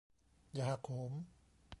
[0.53, 1.13] อย่าหักโหม